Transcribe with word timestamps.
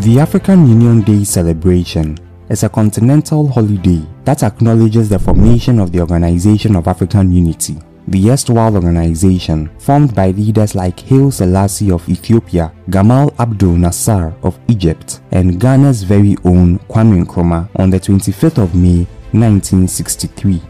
The 0.00 0.18
African 0.18 0.66
Union 0.66 1.02
Day 1.02 1.24
celebration 1.24 2.16
is 2.48 2.62
a 2.62 2.70
continental 2.70 3.46
holiday 3.46 4.02
that 4.24 4.42
acknowledges 4.42 5.10
the 5.10 5.18
formation 5.18 5.78
of 5.78 5.92
the 5.92 6.00
Organization 6.00 6.74
of 6.74 6.88
African 6.88 7.30
Unity, 7.30 7.76
the 8.08 8.30
erstwhile 8.30 8.74
organization 8.74 9.68
formed 9.78 10.14
by 10.14 10.30
leaders 10.30 10.74
like 10.74 11.00
Haile 11.00 11.30
Selassie 11.30 11.92
of 11.92 12.08
Ethiopia, 12.08 12.72
Gamal 12.88 13.38
Abdel 13.38 13.72
Nasser 13.72 14.32
of 14.42 14.58
Egypt, 14.68 15.20
and 15.32 15.60
Ghana's 15.60 16.02
very 16.02 16.34
own 16.44 16.78
Kwame 16.88 17.22
Nkrumah 17.22 17.68
on 17.76 17.90
the 17.90 18.00
25th 18.00 18.56
of 18.56 18.74
May 18.74 19.06
1963 19.32 20.62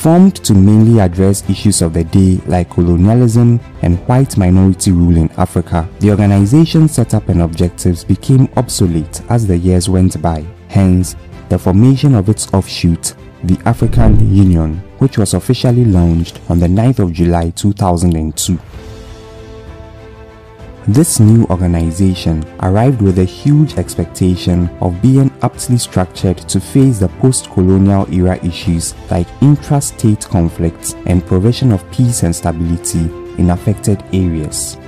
formed 0.00 0.36
to 0.36 0.54
mainly 0.54 0.98
address 0.98 1.48
issues 1.50 1.82
of 1.82 1.92
the 1.92 2.04
day 2.04 2.40
like 2.46 2.70
colonialism 2.70 3.60
and 3.82 3.98
white 4.08 4.34
minority 4.38 4.92
rule 4.92 5.18
in 5.18 5.30
Africa, 5.32 5.86
the 5.98 6.10
organization's 6.10 6.92
setup 6.92 7.28
and 7.28 7.42
objectives 7.42 8.02
became 8.02 8.48
obsolete 8.56 9.20
as 9.28 9.46
the 9.46 9.58
years 9.58 9.90
went 9.90 10.20
by. 10.22 10.42
Hence, 10.68 11.16
the 11.50 11.58
formation 11.58 12.14
of 12.14 12.30
its 12.30 12.50
offshoot, 12.54 13.14
the 13.44 13.58
African 13.66 14.34
Union, 14.34 14.76
which 15.00 15.18
was 15.18 15.34
officially 15.34 15.84
launched 15.84 16.40
on 16.48 16.58
the 16.58 16.66
9th 16.66 17.00
of 17.00 17.12
July 17.12 17.50
2002. 17.50 18.58
This 20.88 21.20
new 21.20 21.44
organization 21.50 22.42
arrived 22.60 23.02
with 23.02 23.18
a 23.18 23.24
huge 23.24 23.76
expectation 23.76 24.70
of 24.80 25.00
being 25.02 25.30
aptly 25.42 25.76
structured 25.76 26.38
to 26.38 26.58
face 26.58 26.98
the 26.98 27.08
post-colonial 27.20 28.10
era 28.10 28.42
issues 28.42 28.94
like 29.10 29.28
intra-state 29.42 30.26
conflicts 30.26 30.94
and 31.04 31.24
provision 31.26 31.72
of 31.72 31.88
peace 31.92 32.22
and 32.22 32.34
stability 32.34 33.10
in 33.36 33.50
affected 33.50 34.02
areas. 34.14 34.78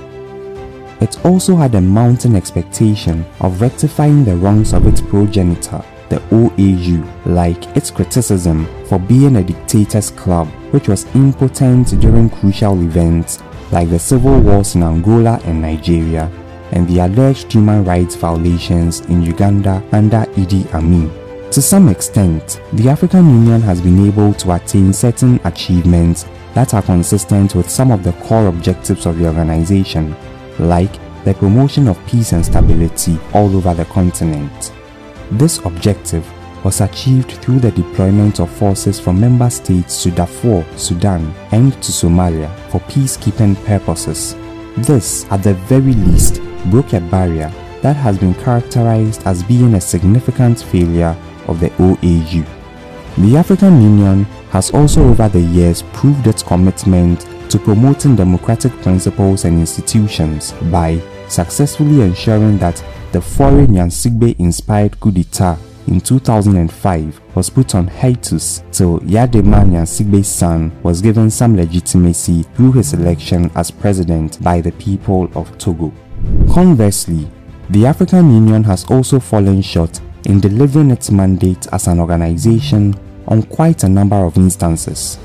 It 0.99 1.23
also 1.23 1.55
had 1.55 1.75
a 1.75 1.81
mounting 1.81 2.35
expectation 2.35 3.23
of 3.41 3.61
rectifying 3.61 4.25
the 4.25 4.35
wrongs 4.35 4.73
of 4.73 4.87
its 4.87 4.99
progenitor, 4.99 5.83
the 6.09 6.17
OAU, 6.31 7.07
like 7.27 7.63
its 7.77 7.91
criticism 7.91 8.65
for 8.87 8.97
being 8.97 9.35
a 9.35 9.43
dictator's 9.43 10.09
club 10.09 10.47
which 10.71 10.87
was 10.87 11.05
impotent 11.13 11.99
during 12.01 12.31
crucial 12.31 12.81
events 12.81 13.43
like 13.73 13.89
the 13.89 13.97
civil 13.99 14.39
wars 14.39 14.75
in 14.75 14.83
Angola 14.83 15.39
and 15.45 15.61
Nigeria, 15.61 16.31
and 16.71 16.87
the 16.87 16.99
alleged 16.99 17.51
human 17.51 17.83
rights 17.83 18.15
violations 18.15 19.01
in 19.01 19.23
Uganda 19.23 19.83
under 19.91 20.25
Idi 20.35 20.71
Amin. 20.73 21.11
To 21.51 21.61
some 21.61 21.89
extent, 21.89 22.61
the 22.73 22.89
African 22.89 23.27
Union 23.27 23.61
has 23.61 23.81
been 23.81 24.05
able 24.07 24.33
to 24.35 24.51
attain 24.53 24.93
certain 24.93 25.39
achievements 25.43 26.25
that 26.53 26.73
are 26.73 26.81
consistent 26.83 27.55
with 27.55 27.69
some 27.69 27.91
of 27.91 28.03
the 28.03 28.13
core 28.13 28.47
objectives 28.47 29.05
of 29.05 29.17
the 29.17 29.27
organization, 29.27 30.15
like 30.59 30.93
the 31.25 31.33
promotion 31.33 31.87
of 31.87 32.03
peace 32.05 32.31
and 32.31 32.45
stability 32.45 33.17
all 33.33 33.55
over 33.55 33.73
the 33.73 33.85
continent. 33.85 34.71
This 35.31 35.57
objective 35.65 36.31
was 36.63 36.81
achieved 36.81 37.31
through 37.31 37.59
the 37.59 37.71
deployment 37.71 38.39
of 38.39 38.49
forces 38.49 38.99
from 38.99 39.19
member 39.19 39.49
states 39.49 40.01
to 40.03 40.11
Darfur, 40.11 40.65
Sudan, 40.77 41.33
and 41.51 41.73
to 41.83 41.91
Somalia 41.91 42.49
for 42.69 42.79
peacekeeping 42.81 43.55
purposes. 43.65 44.35
This, 44.77 45.25
at 45.31 45.43
the 45.43 45.53
very 45.53 45.93
least, 45.93 46.41
broke 46.71 46.93
a 46.93 47.01
barrier 47.01 47.51
that 47.81 47.95
has 47.97 48.17
been 48.17 48.33
characterized 48.35 49.27
as 49.27 49.43
being 49.43 49.73
a 49.75 49.81
significant 49.81 50.61
failure 50.63 51.15
of 51.47 51.59
the 51.59 51.69
OAU. 51.71 52.45
The 53.17 53.37
African 53.37 53.81
Union 53.81 54.23
has 54.51 54.71
also 54.71 55.03
over 55.09 55.27
the 55.27 55.41
years 55.41 55.83
proved 55.93 56.25
its 56.27 56.41
commitment 56.41 57.27
to 57.51 57.59
promoting 57.59 58.15
democratic 58.15 58.71
principles 58.81 59.45
and 59.45 59.59
institutions 59.59 60.53
by 60.71 60.99
successfully 61.27 62.01
ensuring 62.01 62.57
that 62.59 62.83
the 63.11 63.21
Faure 63.21 63.67
Gnassingbé 63.67 64.39
inspired 64.39 64.99
coup 64.99 65.11
d'etat 65.11 65.57
in 65.87 65.99
2005 65.99 67.21
was 67.35 67.49
put 67.49 67.75
on 67.75 67.87
hiatus 67.87 68.63
till 68.71 68.99
Yadema 69.01 69.65
Gnassingbé's 69.65 70.27
son 70.27 70.71
was 70.83 71.01
given 71.01 71.29
some 71.29 71.55
legitimacy 71.55 72.43
through 72.55 72.73
his 72.73 72.93
election 72.93 73.51
as 73.55 73.71
president 73.71 74.41
by 74.43 74.61
the 74.61 74.71
people 74.73 75.29
of 75.35 75.55
Togo. 75.57 75.91
Conversely, 76.51 77.27
the 77.69 77.85
African 77.85 78.31
Union 78.31 78.63
has 78.63 78.85
also 78.85 79.19
fallen 79.19 79.61
short 79.61 79.99
in 80.25 80.39
delivering 80.39 80.91
its 80.91 81.11
mandate 81.11 81.67
as 81.73 81.87
an 81.87 81.99
organization 81.99 82.93
on 83.27 83.43
quite 83.43 83.83
a 83.83 83.89
number 83.89 84.15
of 84.15 84.37
instances. 84.37 85.17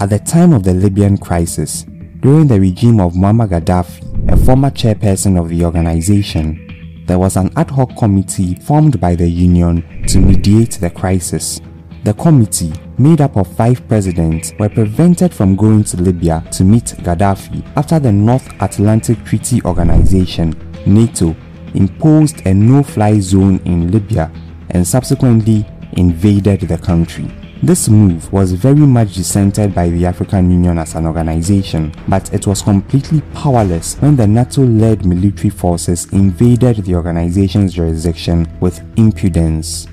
At 0.00 0.10
the 0.10 0.18
time 0.20 0.52
of 0.52 0.62
the 0.62 0.74
Libyan 0.74 1.18
crisis, 1.18 1.84
during 2.20 2.46
the 2.46 2.60
regime 2.60 3.00
of 3.00 3.14
Muammar 3.14 3.48
Gaddafi, 3.48 4.17
a 4.28 4.36
former 4.36 4.70
chairperson 4.70 5.40
of 5.40 5.48
the 5.48 5.64
organization, 5.64 7.02
there 7.06 7.18
was 7.18 7.36
an 7.36 7.50
ad 7.56 7.70
hoc 7.70 7.96
committee 7.96 8.54
formed 8.56 9.00
by 9.00 9.14
the 9.14 9.28
union 9.28 9.82
to 10.06 10.18
mediate 10.18 10.72
the 10.72 10.90
crisis. 10.90 11.60
The 12.04 12.12
committee, 12.12 12.72
made 12.98 13.22
up 13.22 13.36
of 13.36 13.50
five 13.56 13.86
presidents, 13.88 14.52
were 14.58 14.68
prevented 14.68 15.32
from 15.32 15.56
going 15.56 15.84
to 15.84 15.96
Libya 15.96 16.44
to 16.52 16.64
meet 16.64 16.84
Gaddafi 16.84 17.64
after 17.76 17.98
the 17.98 18.12
North 18.12 18.48
Atlantic 18.60 19.24
Treaty 19.24 19.62
Organization, 19.62 20.54
NATO, 20.86 21.34
imposed 21.74 22.46
a 22.46 22.52
no-fly 22.52 23.20
zone 23.20 23.60
in 23.64 23.90
Libya 23.90 24.30
and 24.70 24.86
subsequently 24.86 25.66
invaded 25.92 26.60
the 26.60 26.78
country. 26.78 27.30
This 27.60 27.88
move 27.88 28.32
was 28.32 28.52
very 28.52 28.86
much 28.86 29.14
dissented 29.14 29.74
by 29.74 29.88
the 29.88 30.06
African 30.06 30.48
Union 30.48 30.78
as 30.78 30.94
an 30.94 31.06
organization, 31.06 31.92
but 32.06 32.32
it 32.32 32.46
was 32.46 32.62
completely 32.62 33.20
powerless 33.34 33.96
when 33.96 34.14
the 34.14 34.28
NATO-led 34.28 35.04
military 35.04 35.50
forces 35.50 36.06
invaded 36.12 36.76
the 36.84 36.94
organization's 36.94 37.74
jurisdiction 37.74 38.46
with 38.60 38.80
impudence. 38.96 39.88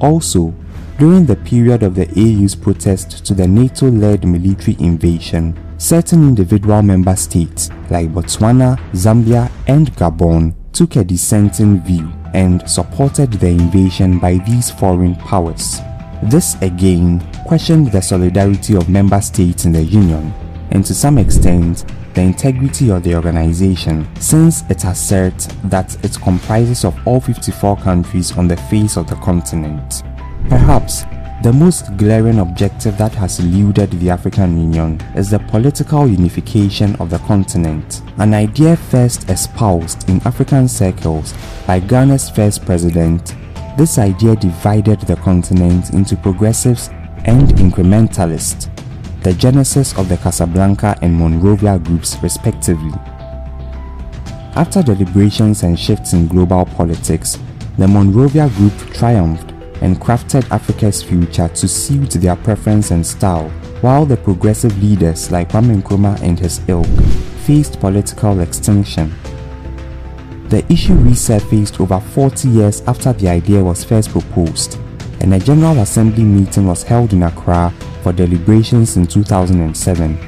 Also, 0.00 0.52
during 0.98 1.24
the 1.24 1.36
period 1.36 1.84
of 1.84 1.94
the 1.94 2.08
AU's 2.16 2.56
protest 2.56 3.24
to 3.24 3.32
the 3.32 3.46
NATO-led 3.46 4.26
military 4.26 4.76
invasion, 4.80 5.56
certain 5.78 6.26
individual 6.26 6.82
member 6.82 7.14
states 7.14 7.70
like 7.90 8.08
Botswana, 8.08 8.76
Zambia, 8.90 9.48
and 9.68 9.92
Gabon 9.94 10.52
took 10.72 10.96
a 10.96 11.04
dissenting 11.04 11.80
view 11.80 12.10
and 12.34 12.68
supported 12.68 13.30
the 13.34 13.46
invasion 13.46 14.18
by 14.18 14.38
these 14.38 14.68
foreign 14.68 15.14
powers. 15.14 15.80
This 16.22 16.60
again 16.62 17.20
questioned 17.46 17.92
the 17.92 18.02
solidarity 18.02 18.74
of 18.74 18.88
member 18.88 19.20
states 19.20 19.64
in 19.64 19.72
the 19.72 19.82
Union 19.82 20.32
and 20.70 20.84
to 20.84 20.94
some 20.94 21.16
extent 21.16 21.84
the 22.14 22.22
integrity 22.22 22.90
of 22.90 23.04
the 23.04 23.14
organization 23.14 24.08
since 24.20 24.62
it 24.68 24.84
asserts 24.84 25.46
that 25.64 25.96
it 26.04 26.20
comprises 26.20 26.84
of 26.84 26.98
all 27.06 27.20
54 27.20 27.76
countries 27.76 28.36
on 28.36 28.48
the 28.48 28.56
face 28.56 28.96
of 28.96 29.08
the 29.08 29.14
continent. 29.16 30.02
Perhaps 30.48 31.04
the 31.44 31.52
most 31.52 31.96
glaring 31.96 32.40
objective 32.40 32.98
that 32.98 33.14
has 33.14 33.38
eluded 33.38 33.92
the 33.92 34.10
African 34.10 34.58
Union 34.58 35.00
is 35.14 35.30
the 35.30 35.38
political 35.38 36.08
unification 36.08 36.96
of 36.96 37.10
the 37.10 37.18
continent, 37.18 38.02
an 38.16 38.34
idea 38.34 38.76
first 38.76 39.30
espoused 39.30 40.08
in 40.08 40.20
African 40.24 40.66
circles 40.66 41.32
by 41.64 41.78
Ghana's 41.78 42.28
first 42.28 42.66
president 42.66 43.36
this 43.78 43.96
idea 43.96 44.34
divided 44.34 44.98
the 45.02 45.14
continent 45.16 45.90
into 45.90 46.16
progressives 46.16 46.88
and 47.26 47.48
incrementalists, 47.60 48.68
the 49.22 49.32
genesis 49.34 49.96
of 49.96 50.08
the 50.08 50.16
Casablanca 50.16 50.98
and 51.00 51.14
Monrovia 51.14 51.78
groups 51.78 52.16
respectively. 52.20 52.92
After 54.56 54.82
deliberations 54.82 55.62
and 55.62 55.78
shifts 55.78 56.12
in 56.12 56.26
global 56.26 56.64
politics, 56.64 57.38
the 57.78 57.86
Monrovia 57.86 58.48
group 58.56 58.76
triumphed 58.92 59.52
and 59.80 60.00
crafted 60.00 60.50
Africa's 60.50 61.00
future 61.00 61.46
to 61.46 61.68
suit 61.68 62.10
their 62.10 62.34
preference 62.34 62.90
and 62.90 63.06
style, 63.06 63.48
while 63.80 64.04
the 64.04 64.16
progressive 64.16 64.76
leaders 64.82 65.30
like 65.30 65.50
Kwame 65.50 65.80
Nkrumah 65.80 66.20
and 66.22 66.36
his 66.36 66.60
ilk 66.68 66.88
faced 67.46 67.78
political 67.78 68.40
extinction. 68.40 69.14
The 70.48 70.64
issue 70.72 70.94
resurfaced 70.94 71.78
over 71.78 72.00
40 72.00 72.48
years 72.48 72.80
after 72.86 73.12
the 73.12 73.28
idea 73.28 73.62
was 73.62 73.84
first 73.84 74.08
proposed, 74.08 74.78
and 75.20 75.34
a 75.34 75.38
General 75.38 75.78
Assembly 75.80 76.24
meeting 76.24 76.66
was 76.66 76.82
held 76.82 77.12
in 77.12 77.22
Accra 77.22 77.70
for 78.02 78.14
deliberations 78.14 78.96
in 78.96 79.06
2007, 79.06 80.18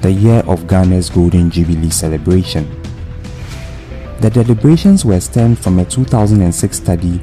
the 0.00 0.10
year 0.10 0.42
of 0.46 0.66
Ghana's 0.66 1.10
Golden 1.10 1.50
Jubilee 1.50 1.90
celebration. 1.90 2.64
The 4.22 4.30
deliberations 4.30 5.04
were 5.04 5.20
stemmed 5.20 5.58
from 5.58 5.78
a 5.78 5.84
2006 5.84 6.74
study 6.74 7.20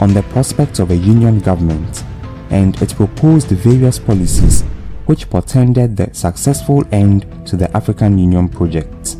on 0.00 0.14
the 0.14 0.22
prospects 0.30 0.78
of 0.78 0.92
a 0.92 0.96
union 0.96 1.40
government, 1.40 2.04
and 2.50 2.80
it 2.80 2.94
proposed 2.94 3.48
various 3.48 3.98
policies 3.98 4.62
which 5.06 5.28
portended 5.28 5.96
the 5.96 6.14
successful 6.14 6.84
end 6.92 7.26
to 7.48 7.56
the 7.56 7.76
African 7.76 8.16
Union 8.16 8.48
project. 8.48 9.15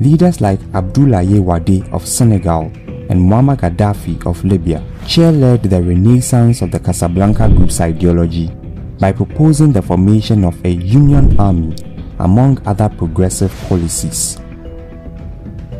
Leaders 0.00 0.40
like 0.40 0.60
Abdoulaye 0.72 1.38
Wade 1.40 1.86
of 1.92 2.06
Senegal 2.08 2.72
and 3.10 3.20
Muammar 3.20 3.56
Gaddafi 3.58 4.24
of 4.24 4.42
Libya 4.44 4.82
cheerled 5.06 5.62
the 5.64 5.82
renaissance 5.82 6.62
of 6.62 6.70
the 6.70 6.80
Casablanca 6.80 7.46
Group's 7.50 7.82
ideology 7.82 8.50
by 8.98 9.12
proposing 9.12 9.72
the 9.72 9.82
formation 9.82 10.42
of 10.44 10.64
a 10.64 10.70
union 10.70 11.38
army 11.38 11.76
among 12.18 12.66
other 12.66 12.88
progressive 12.88 13.52
policies. 13.68 14.38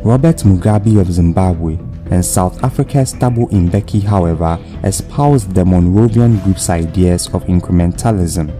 Robert 0.04 0.36
Mugabe 0.44 1.00
of 1.00 1.10
Zimbabwe 1.10 1.78
and 2.10 2.22
South 2.22 2.62
Africa's 2.62 3.14
Thabo 3.14 3.48
Mbeki, 3.50 4.02
however, 4.02 4.58
espoused 4.84 5.54
the 5.54 5.64
Monrovian 5.64 6.42
group's 6.44 6.68
ideas 6.68 7.26
of 7.28 7.44
incrementalism. 7.44 8.50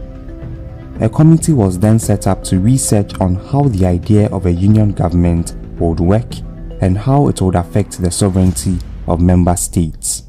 A 1.00 1.08
committee 1.08 1.52
was 1.52 1.78
then 1.78 1.98
set 1.98 2.26
up 2.26 2.44
to 2.44 2.60
research 2.60 3.18
on 3.20 3.34
how 3.34 3.62
the 3.62 3.86
idea 3.86 4.28
of 4.28 4.46
a 4.46 4.52
union 4.52 4.92
government 4.92 5.54
would 5.80 6.00
work 6.00 6.34
and 6.80 6.98
how 6.98 7.28
it 7.28 7.40
would 7.40 7.54
affect 7.54 8.00
the 8.00 8.10
sovereignty 8.10 8.78
of 9.06 9.20
member 9.20 9.56
states. 9.56 10.24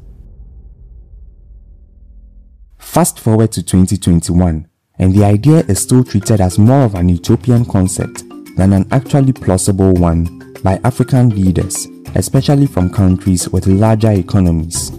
Fast 2.78 3.20
forward 3.20 3.52
to 3.52 3.62
2021, 3.62 4.68
and 4.98 5.14
the 5.14 5.24
idea 5.24 5.58
is 5.68 5.80
still 5.80 6.04
treated 6.04 6.40
as 6.40 6.58
more 6.58 6.84
of 6.84 6.94
an 6.94 7.08
utopian 7.08 7.64
concept 7.64 8.24
than 8.56 8.72
an 8.72 8.86
actually 8.90 9.32
plausible 9.32 9.92
one 9.92 10.54
by 10.62 10.80
African 10.84 11.30
leaders 11.30 11.86
especially 12.14 12.66
from 12.66 12.90
countries 12.90 13.48
with 13.48 13.66
larger 13.66 14.10
economies. 14.10 14.90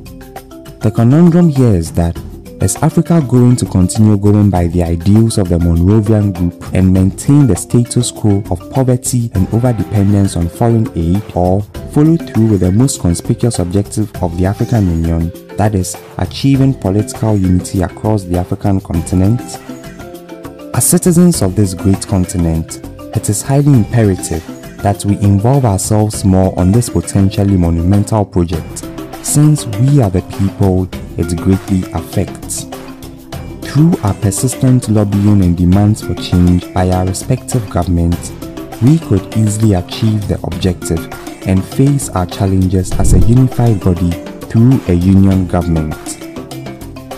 The 0.79 0.91
conundrum 0.93 1.49
here 1.49 1.75
is 1.75 1.91
that 1.93 2.17
is 2.63 2.77
Africa 2.77 3.21
going 3.27 3.57
to 3.57 3.65
continue 3.65 4.17
going 4.17 4.49
by 4.49 4.67
the 4.67 4.81
ideals 4.81 5.37
of 5.37 5.49
the 5.49 5.57
Monrovian 5.57 6.33
Group 6.33 6.73
and 6.73 6.93
maintain 6.93 7.45
the 7.45 7.57
status 7.57 8.09
quo 8.09 8.41
of 8.49 8.71
poverty 8.71 9.29
and 9.33 9.45
overdependence 9.49 10.37
on 10.37 10.47
foreign 10.47 10.87
aid 10.97 11.21
or 11.35 11.61
follow 11.91 12.15
through 12.15 12.51
with 12.51 12.61
the 12.61 12.71
most 12.71 13.01
conspicuous 13.01 13.59
objective 13.59 14.09
of 14.23 14.37
the 14.37 14.45
African 14.45 14.87
Union, 14.89 15.29
that 15.57 15.75
is, 15.75 15.97
achieving 16.19 16.73
political 16.73 17.35
unity 17.35 17.81
across 17.81 18.23
the 18.23 18.37
African 18.37 18.79
continent? 18.79 19.41
As 20.73 20.87
citizens 20.87 21.41
of 21.41 21.57
this 21.57 21.73
great 21.73 22.07
continent, 22.07 22.77
it 23.13 23.29
is 23.29 23.41
highly 23.41 23.73
imperative 23.73 24.45
that 24.77 25.03
we 25.03 25.17
involve 25.17 25.65
ourselves 25.65 26.23
more 26.23 26.57
on 26.57 26.71
this 26.71 26.89
potentially 26.89 27.57
monumental 27.57 28.23
project 28.23 28.85
since 29.21 29.65
we 29.65 30.01
are 30.01 30.09
the 30.09 30.21
people 30.37 30.87
it 31.17 31.35
greatly 31.37 31.83
affects. 31.93 32.65
Through 33.67 33.95
our 34.03 34.13
persistent 34.15 34.89
lobbying 34.89 35.41
and 35.43 35.57
demands 35.57 36.01
for 36.05 36.13
change 36.15 36.71
by 36.73 36.89
our 36.91 37.05
respective 37.05 37.67
governments, 37.69 38.31
we 38.81 38.99
could 38.99 39.35
easily 39.35 39.73
achieve 39.73 40.27
the 40.27 40.39
objective 40.43 40.99
and 41.47 41.63
face 41.63 42.09
our 42.09 42.25
challenges 42.25 42.91
as 42.99 43.13
a 43.13 43.19
unified 43.19 43.79
body 43.79 44.11
through 44.51 44.79
a 44.87 44.93
union 44.93 45.47
government. 45.47 45.95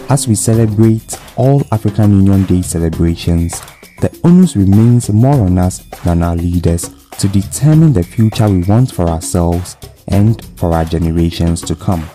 As 0.09 0.27
we 0.27 0.35
celebrate 0.35 1.19
all 1.35 1.63
African 1.71 2.11
Union 2.11 2.45
Day 2.45 2.61
celebrations, 2.61 3.59
the 4.01 4.17
onus 4.23 4.55
remains 4.55 5.09
more 5.09 5.45
on 5.45 5.57
us 5.57 5.79
than 6.03 6.23
our 6.23 6.35
leaders 6.35 6.89
to 7.17 7.27
determine 7.27 7.93
the 7.93 8.03
future 8.03 8.47
we 8.47 8.63
want 8.63 8.91
for 8.91 9.09
ourselves 9.09 9.75
and 10.07 10.45
for 10.57 10.73
our 10.73 10.85
generations 10.85 11.61
to 11.61 11.75
come. 11.75 12.07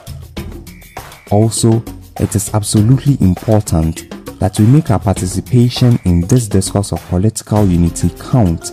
Also, 1.30 1.82
it 2.18 2.34
is 2.34 2.52
absolutely 2.54 3.16
important 3.20 4.10
that 4.40 4.58
we 4.58 4.66
make 4.66 4.90
our 4.90 4.98
participation 4.98 5.98
in 6.04 6.22
this 6.22 6.48
discourse 6.48 6.92
of 6.92 7.00
political 7.08 7.66
unity 7.66 8.10
count 8.18 8.72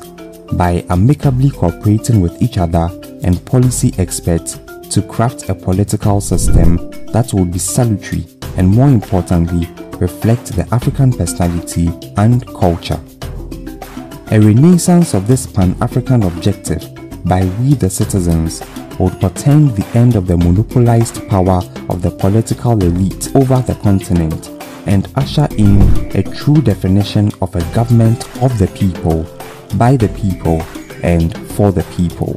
by 0.58 0.84
amicably 0.90 1.50
cooperating 1.52 2.20
with 2.22 2.42
each 2.42 2.58
other 2.58 2.90
and 3.24 3.46
policy 3.46 3.94
experts 3.98 4.60
to 4.90 5.02
craft 5.02 5.50
a 5.50 5.56
political 5.56 6.20
system 6.20 6.90
that 7.12 7.32
will 7.34 7.46
be 7.46 7.60
salutary 7.60 8.26
and 8.58 8.68
more 8.68 8.90
importantly 8.90 9.68
reflect 10.00 10.48
the 10.56 10.68
African 10.72 11.12
personality 11.12 11.90
and 12.18 12.46
culture. 12.48 13.00
A 14.32 14.40
renaissance 14.40 15.14
of 15.14 15.28
this 15.28 15.46
pan-African 15.46 16.24
objective 16.24 16.84
by 17.26 17.46
we 17.60 17.74
the 17.74 17.90
citizens 17.90 18.62
would 19.00 19.20
portend 19.20 19.76
the 19.76 19.86
end 19.98 20.16
of 20.16 20.28
the 20.28 20.38
monopolized 20.38 21.28
power 21.30 21.62
of 21.90 22.02
the 22.02 22.12
political 22.12 22.72
elite 22.84 23.36
over 23.36 23.62
the 23.62 23.76
continent 23.84 24.50
and 24.86 25.12
usher 25.16 25.48
in 25.58 25.82
a 26.16 26.24
true 26.24 26.62
definition 26.62 27.30
of 27.42 27.56
a 27.56 27.74
government 27.74 28.26
of 28.42 28.58
the 28.58 28.68
people, 28.68 29.26
by 29.78 29.96
the 29.98 30.10
people, 30.10 30.62
and 31.04 31.38
for 31.52 31.72
the 31.72 31.84
people. 31.96 32.36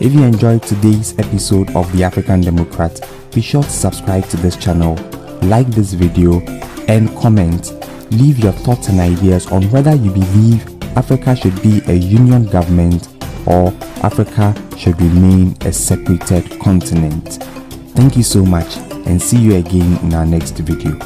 If 0.00 0.12
you 0.12 0.22
enjoyed 0.24 0.62
today's 0.62 1.18
episode 1.18 1.74
of 1.76 1.90
The 1.92 2.04
African 2.04 2.40
Democrat, 2.40 3.00
be 3.32 3.40
sure 3.40 3.62
to 3.62 3.70
subscribe 3.70 4.28
to 4.30 4.36
this 4.38 4.56
channel, 4.56 4.96
like 5.42 5.68
this 5.68 5.92
video, 5.92 6.40
and 6.88 7.14
comment 7.16 7.72
leave 8.12 8.38
your 8.38 8.52
thoughts 8.52 8.88
and 8.88 8.98
ideas 8.98 9.46
on 9.52 9.62
whether 9.70 9.94
you 9.94 10.10
believe 10.10 10.66
Africa 10.96 11.36
should 11.36 11.60
be 11.62 11.80
a 11.86 11.92
union 11.92 12.44
government 12.46 13.08
or 13.46 13.72
Africa 14.02 14.54
should 14.76 15.00
remain 15.00 15.56
a 15.62 15.72
separated 15.72 16.58
continent. 16.60 17.42
Thank 17.94 18.16
you 18.16 18.22
so 18.22 18.44
much 18.44 18.76
and 19.06 19.20
see 19.20 19.38
you 19.38 19.56
again 19.56 19.98
in 20.04 20.14
our 20.14 20.26
next 20.26 20.58
video. 20.58 20.98